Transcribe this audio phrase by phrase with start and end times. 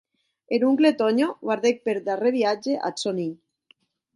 [0.57, 3.37] Er oncle Tònho guardèc per darrèr viatge ath sòn hilh.